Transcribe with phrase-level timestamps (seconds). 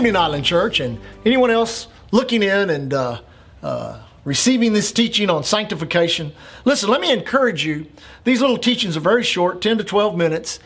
[0.00, 3.20] Evening, Island Church, and anyone else looking in and uh,
[3.62, 6.32] uh, receiving this teaching on sanctification.
[6.64, 7.86] Listen, let me encourage you.
[8.24, 10.58] These little teachings are very short 10 to 12 minutes.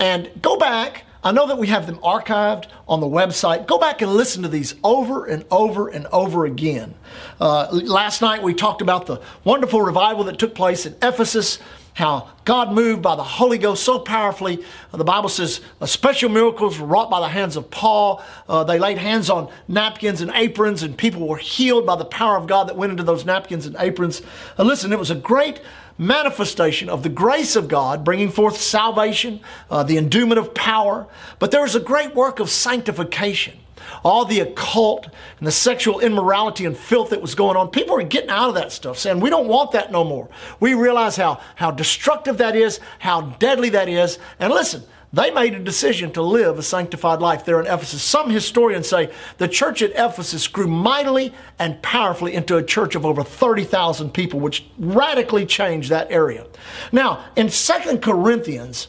[0.00, 1.04] And go back.
[1.22, 3.66] I know that we have them archived on the website.
[3.66, 6.94] Go back and listen to these over and over and over again.
[7.38, 11.58] Uh, last night we talked about the wonderful revival that took place in Ephesus
[11.92, 14.64] how God moved by the Holy Ghost so powerfully.
[14.90, 18.22] The Bible says uh, special miracles were wrought by the hands of Paul.
[18.48, 22.36] Uh, they laid hands on napkins and aprons, and people were healed by the power
[22.38, 24.22] of God that went into those napkins and aprons.
[24.58, 25.60] Uh, listen, it was a great
[26.00, 29.40] manifestation of the grace of God, bringing forth salvation,
[29.70, 31.06] uh, the endowment of power.
[31.38, 33.58] But there was a great work of sanctification
[34.04, 35.06] all the occult
[35.38, 37.68] and the sexual immorality and filth that was going on.
[37.68, 40.28] People are getting out of that stuff, saying, we don't want that no more.
[40.58, 44.18] We realize how, how destructive that is, how deadly that is.
[44.38, 48.02] And listen, they made a decision to live a sanctified life there in Ephesus.
[48.02, 53.04] Some historians say the church at Ephesus grew mightily and powerfully into a church of
[53.04, 56.46] over 30,000 people, which radically changed that area.
[56.92, 58.88] Now, in Second Corinthians,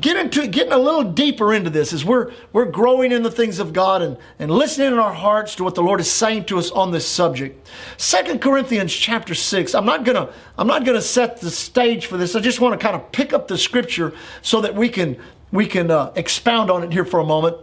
[0.00, 3.58] get into getting a little deeper into this as we're we're growing in the things
[3.58, 6.58] of God and, and listening in our hearts to what the Lord is saying to
[6.58, 7.68] us on this subject.
[7.96, 9.74] Second Corinthians chapter 6.
[9.74, 12.34] I'm not gonna I'm not gonna set the stage for this.
[12.34, 15.16] I just want to kind of pick up the scripture so that we can
[15.50, 17.56] we can uh, expound on it here for a moment.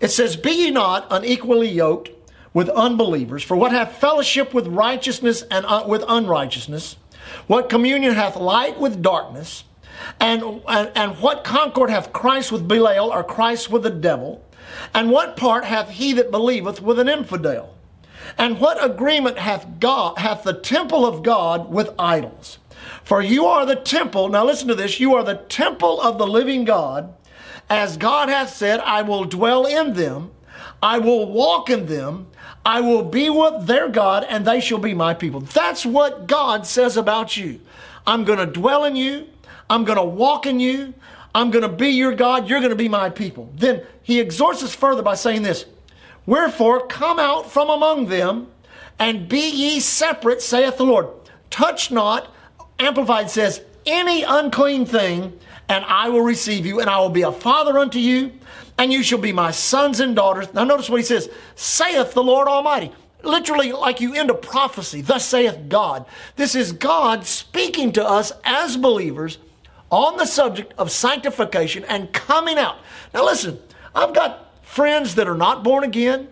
[0.00, 2.10] It says, Be ye not unequally yoked
[2.52, 6.96] with unbelievers, for what hath fellowship with righteousness and uh, with unrighteousness?
[7.46, 9.64] What communion hath light with darkness?
[10.18, 14.44] And, and, and what concord hath Christ with Belial, or Christ with the devil?
[14.94, 17.74] And what part hath he that believeth with an infidel?
[18.38, 22.58] And what agreement hath God, hath the temple of God with idols?
[23.02, 26.26] For you are the temple, now listen to this, you are the temple of the
[26.26, 27.14] living God.
[27.68, 30.30] As God hath said, I will dwell in them,
[30.82, 32.28] I will walk in them,
[32.64, 35.40] I will be with their God, and they shall be my people.
[35.40, 37.60] That's what God says about you.
[38.06, 39.28] I'm going to dwell in you.
[39.70, 40.92] I'm going to walk in you.
[41.34, 42.48] I'm going to be your God.
[42.48, 43.50] You're going to be my people.
[43.54, 45.64] Then he exhorts us further by saying this
[46.26, 48.48] Wherefore, come out from among them
[48.98, 51.08] and be ye separate, saith the Lord.
[51.48, 52.32] Touch not,
[52.78, 55.38] Amplified says, any unclean thing,
[55.68, 58.32] and I will receive you, and I will be a father unto you,
[58.78, 60.52] and you shall be my sons and daughters.
[60.52, 62.92] Now, notice what he says saith the Lord Almighty.
[63.22, 66.06] Literally, like you end a prophecy, thus saith God.
[66.36, 69.38] This is God speaking to us as believers
[69.90, 72.76] on the subject of sanctification and coming out.
[73.12, 73.58] Now, listen,
[73.94, 76.28] I've got friends that are not born again.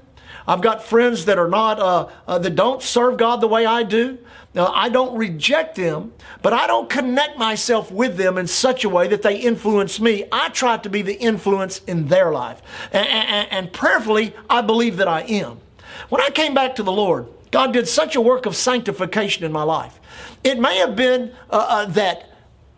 [0.47, 3.83] I've got friends that are not, uh, uh, that don't serve God the way I
[3.83, 4.19] do.
[4.55, 8.89] Now, I don't reject them, but I don't connect myself with them in such a
[8.89, 10.25] way that they influence me.
[10.33, 12.63] I try to be the influence in their life.
[12.93, 15.61] And, and, and prayerfully, I believe that I am.
[16.09, 19.53] When I came back to the Lord, God did such a work of sanctification in
[19.53, 20.01] my life.
[20.43, 22.31] It may have been uh, uh that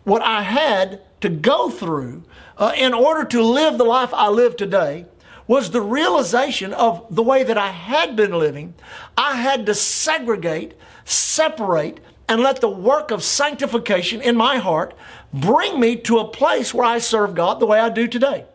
[0.03, 2.23] what I had to go through
[2.57, 5.05] uh, in order to live the life I live today
[5.47, 8.73] was the realization of the way that I had been living.
[9.17, 10.73] I had to segregate,
[11.03, 14.95] separate, and let the work of sanctification in my heart
[15.33, 18.45] bring me to a place where I serve God the way I do today.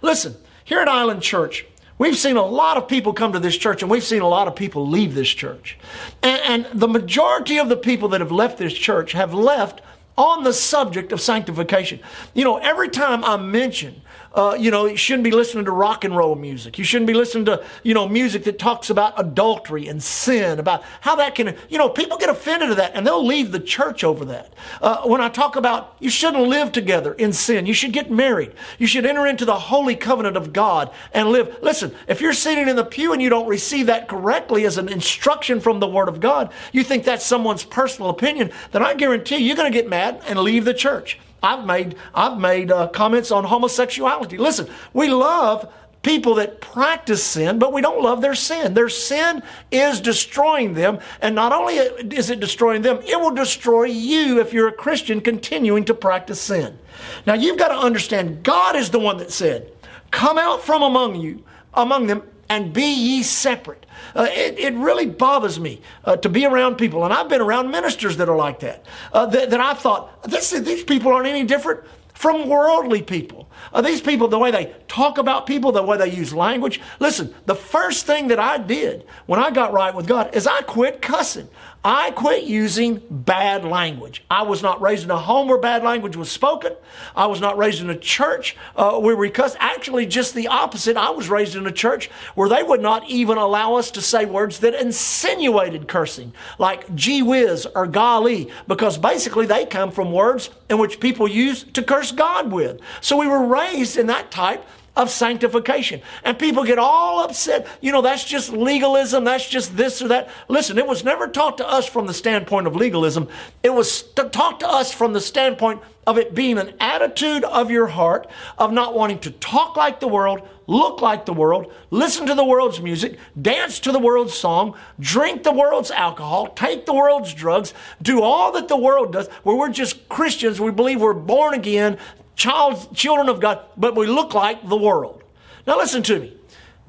[0.00, 1.66] Listen, here at Island Church,
[1.98, 4.48] We've seen a lot of people come to this church and we've seen a lot
[4.48, 5.78] of people leave this church.
[6.22, 9.80] And, and, the majority of the people that have left this church have left
[10.16, 12.00] on the subject of sanctification.
[12.34, 14.02] You know, every time I mention
[14.36, 16.78] uh, you know, you shouldn't be listening to rock and roll music.
[16.78, 20.84] You shouldn't be listening to, you know, music that talks about adultery and sin, about
[21.00, 24.04] how that can, you know, people get offended at that and they'll leave the church
[24.04, 24.52] over that.
[24.82, 28.52] Uh, when I talk about you shouldn't live together in sin, you should get married.
[28.78, 31.56] You should enter into the holy covenant of God and live.
[31.62, 34.90] Listen, if you're sitting in the pew and you don't receive that correctly as an
[34.90, 39.36] instruction from the Word of God, you think that's someone's personal opinion, then I guarantee
[39.36, 41.18] you, you're going to get mad and leave the church.
[41.46, 44.36] I've made, I've made uh, comments on homosexuality.
[44.36, 45.72] Listen, we love
[46.02, 48.74] people that practice sin, but we don't love their sin.
[48.74, 50.98] Their sin is destroying them.
[51.20, 55.20] And not only is it destroying them, it will destroy you if you're a Christian
[55.20, 56.78] continuing to practice sin.
[57.26, 59.72] Now you've got to understand God is the one that said,
[60.10, 61.44] Come out from among you,
[61.74, 63.86] among them, and be ye separate.
[64.14, 67.70] Uh, it, it, really bothers me uh, to be around people, and I've been around
[67.70, 71.44] ministers that are like that, uh, that, that I thought, this, these people aren't any
[71.44, 71.80] different
[72.16, 73.48] from worldly people.
[73.74, 76.80] Are these people, the way they talk about people, the way they use language?
[76.98, 80.62] Listen, the first thing that I did when I got right with God is I
[80.62, 81.48] quit cussing.
[81.84, 84.24] I quit using bad language.
[84.28, 86.72] I was not raised in a home where bad language was spoken.
[87.14, 89.56] I was not raised in a church uh, where we cuss.
[89.60, 90.96] Actually, just the opposite.
[90.96, 94.24] I was raised in a church where they would not even allow us to say
[94.24, 100.50] words that insinuated cursing, like gee whiz or golly, because basically they come from words
[100.68, 102.80] in which people use to curse God with.
[103.00, 104.64] So we were raised in that type
[104.96, 106.00] of sanctification.
[106.24, 107.66] And people get all upset.
[107.80, 109.24] You know, that's just legalism.
[109.24, 110.28] That's just this or that.
[110.48, 113.28] Listen, it was never taught to us from the standpoint of legalism.
[113.62, 117.88] It was taught to us from the standpoint of it being an attitude of your
[117.88, 122.34] heart of not wanting to talk like the world, look like the world, listen to
[122.34, 127.34] the world's music, dance to the world's song, drink the world's alcohol, take the world's
[127.34, 131.54] drugs, do all that the world does, where we're just Christians, we believe we're born
[131.54, 131.98] again,
[132.36, 135.22] child, children of God, but we look like the world.
[135.66, 136.36] Now listen to me.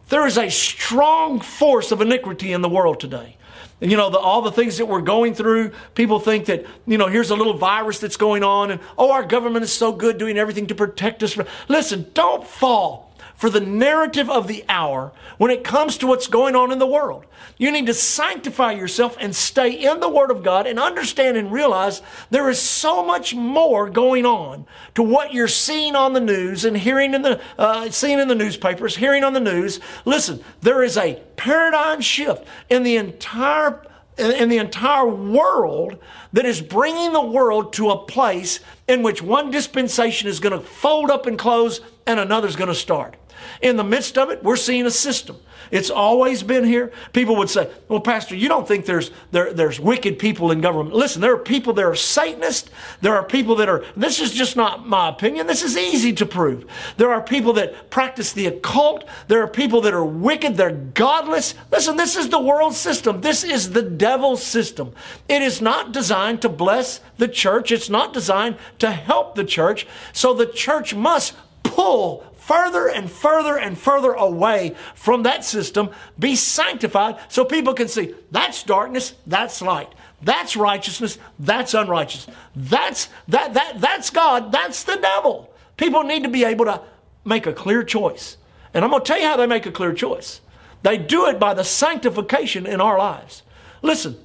[0.09, 3.37] There is a strong force of iniquity in the world today.
[3.81, 6.97] And you know, the, all the things that we're going through, people think that, you
[6.97, 10.17] know, here's a little virus that's going on and, oh, our government is so good
[10.17, 11.37] doing everything to protect us.
[11.67, 13.06] Listen, don't fall
[13.37, 16.87] for the narrative of the hour when it comes to what's going on in the
[16.87, 17.23] world.
[17.57, 21.51] You need to sanctify yourself and stay in the Word of God and understand and
[21.51, 22.01] realize
[22.31, 26.75] there is so much more going on to what you're seeing on the news and
[26.75, 29.79] hearing in the, uh, seeing in the newspapers, hearing on the news.
[30.03, 33.83] Listen, there is a paradigm shift in the entire
[34.17, 35.99] in the entire world
[36.33, 40.65] that is bringing the world to a place in which one dispensation is going to
[40.65, 43.15] fold up and close and another's going to start.
[43.61, 45.37] In the midst of it, we're seeing a system.
[45.71, 46.91] It's always been here.
[47.13, 50.95] People would say, well, Pastor, you don't think there's, there, there's wicked people in government.
[50.95, 52.69] Listen, there are people that are Satanists.
[53.01, 55.47] There are people that are, this is just not my opinion.
[55.47, 56.65] This is easy to prove.
[56.97, 59.05] There are people that practice the occult.
[59.27, 60.55] There are people that are wicked.
[60.55, 61.53] They're godless.
[61.71, 63.21] Listen, this is the world system.
[63.21, 64.93] This is the devil's system.
[65.27, 67.71] It is not designed to bless the church.
[67.71, 69.85] It's not designed to help the church.
[70.13, 76.35] So the church must pull further and further and further away from that system, be
[76.35, 79.93] sanctified so people can see that's darkness, that's light.
[80.21, 82.25] That's righteousness, that's unrighteous.
[82.55, 85.53] That's that that that's God, that's the devil.
[85.75, 86.81] People need to be able to
[87.23, 88.37] make a clear choice.
[88.73, 90.41] And I'm going to tell you how they make a clear choice.
[90.83, 93.43] They do it by the sanctification in our lives.
[93.81, 94.17] Listen,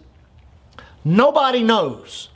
[1.05, 2.29] nobody knows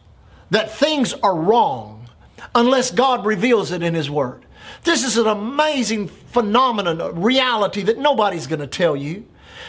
[0.50, 2.08] that things are wrong
[2.54, 4.45] unless God reveals it in His Word.
[4.86, 9.26] This is an amazing phenomenon, a reality that nobody's going to tell you.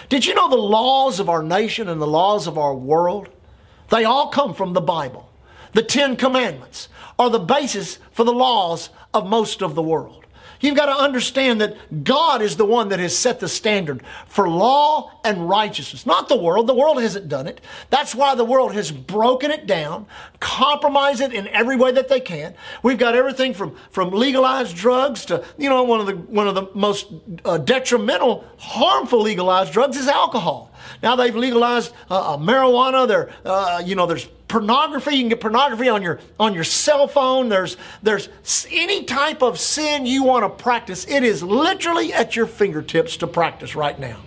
[0.09, 3.27] Did you know the laws of our nation and the laws of our world?
[3.89, 5.27] They all come from the Bible.
[5.73, 6.87] The Ten Commandments
[7.17, 10.26] are the basis for the laws of most of the world.
[10.59, 14.49] You've got to understand that God is the one that has set the standard for
[14.49, 16.67] law and righteousness, not the world.
[16.67, 17.61] The world hasn't done it.
[17.89, 20.07] That's why the world has broken it down,
[20.39, 22.55] compromised it in every way that they can.
[22.83, 26.55] We've got everything from, from legalized drugs to, you know, one of the, one of
[26.55, 27.07] the most
[27.45, 30.71] uh, detrimental, harmful legalized drugs is alcohol.
[31.01, 33.07] Now they've legalized uh, uh marijuana.
[33.07, 35.15] There, uh, you know, there's pornography.
[35.15, 37.49] You can get pornography on your on your cell phone.
[37.49, 38.29] There's there's
[38.71, 41.05] any type of sin you want to practice.
[41.07, 44.17] It is literally at your fingertips to practice right now.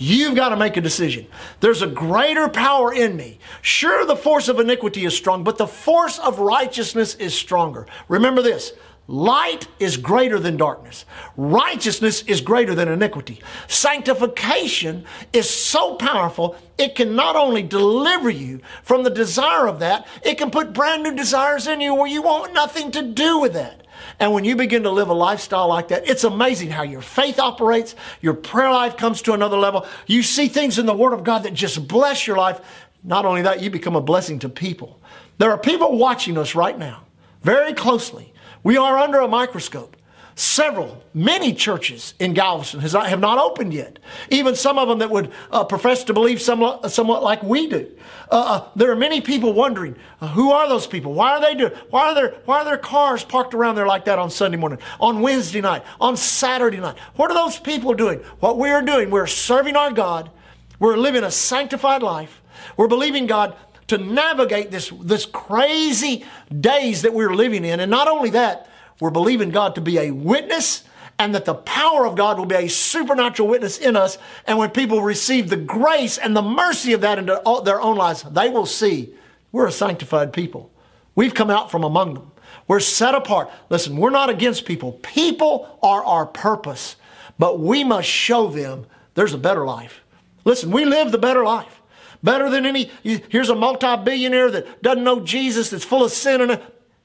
[0.00, 1.26] You've got to make a decision.
[1.58, 3.40] There's a greater power in me.
[3.62, 7.84] Sure, the force of iniquity is strong, but the force of righteousness is stronger.
[8.06, 8.72] Remember this
[9.10, 11.06] Light is greater than darkness.
[11.34, 13.40] Righteousness is greater than iniquity.
[13.66, 20.06] Sanctification is so powerful, it can not only deliver you from the desire of that,
[20.22, 23.54] it can put brand new desires in you where you want nothing to do with
[23.54, 23.86] that.
[24.20, 27.38] And when you begin to live a lifestyle like that, it's amazing how your faith
[27.38, 29.86] operates, your prayer life comes to another level.
[30.06, 32.60] You see things in the Word of God that just bless your life.
[33.02, 35.00] Not only that, you become a blessing to people.
[35.38, 37.04] There are people watching us right now
[37.42, 38.27] very closely
[38.62, 39.96] we are under a microscope.
[40.38, 43.98] Several, many churches in Galveston has, have not opened yet.
[44.30, 47.90] Even some of them that would uh, profess to believe somewhat, somewhat like we do.
[48.30, 51.12] Uh, uh, there are many people wondering, uh, who are those people?
[51.12, 51.72] Why are they doing?
[51.90, 52.36] Why are there?
[52.44, 55.82] Why are there cars parked around there like that on Sunday morning, on Wednesday night,
[56.00, 56.98] on Saturday night?
[57.16, 58.20] What are those people doing?
[58.38, 60.30] What we are doing, we're serving our God.
[60.78, 62.40] We're living a sanctified life.
[62.76, 63.56] We're believing God
[63.88, 66.24] to navigate this, this crazy
[66.60, 67.80] days that we're living in.
[67.80, 68.68] And not only that,
[69.00, 70.84] we're believing God to be a witness
[71.18, 74.18] and that the power of God will be a supernatural witness in us.
[74.46, 78.22] And when people receive the grace and the mercy of that into their own lives,
[78.22, 79.12] they will see
[79.50, 80.70] we're a sanctified people.
[81.14, 82.30] We've come out from among them.
[82.68, 83.50] We're set apart.
[83.70, 84.92] Listen, we're not against people.
[85.02, 86.96] People are our purpose,
[87.38, 90.02] but we must show them there's a better life.
[90.44, 91.80] Listen, we live the better life.
[92.22, 96.40] Better than any, here's a multi billionaire that doesn't know Jesus, that's full of sin,
[96.40, 96.60] and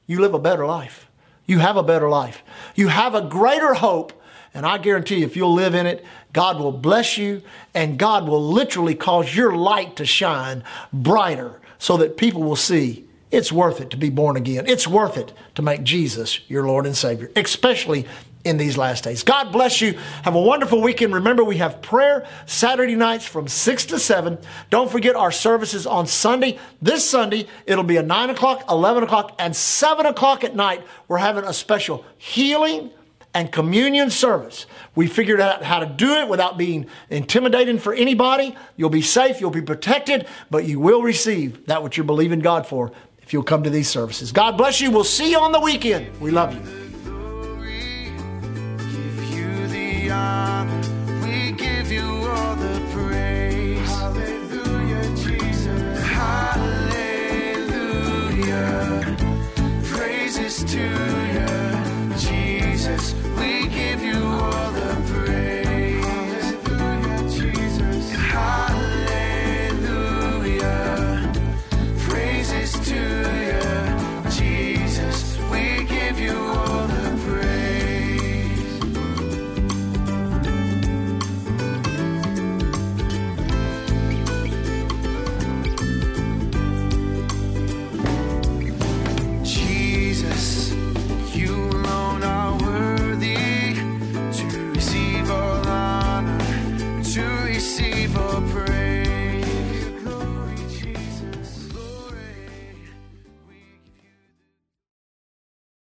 [0.08, 1.10] you live a better life.
[1.46, 2.44] You have a better life.
[2.76, 4.14] You have a greater hope.
[4.54, 7.42] And I guarantee you, if you'll live in it, God will bless you
[7.74, 13.06] and God will literally cause your light to shine brighter so that people will see
[13.34, 14.66] it's worth it to be born again.
[14.68, 18.06] It's worth it to make Jesus your Lord and Savior, especially
[18.44, 19.24] in these last days.
[19.24, 19.98] God bless you.
[20.24, 21.16] Have a wonderful weekend.
[21.16, 24.38] Remember, we have prayer Saturday nights from 6 to 7.
[24.70, 26.60] Don't forget our services on Sunday.
[26.82, 30.86] This Sunday, it'll be a 9 o'clock, 11 o'clock, and 7 o'clock at night.
[31.08, 32.92] We're having a special healing
[33.34, 34.68] and communion service.
[34.94, 38.56] We figured out how to do it without being intimidating for anybody.
[38.76, 42.68] You'll be safe, you'll be protected, but you will receive that which you're believing God
[42.68, 42.92] for
[43.24, 44.32] if you'll come to these services.
[44.32, 44.92] God bless you.
[44.92, 46.20] We'll see you on the weekend.
[46.20, 46.62] We love you.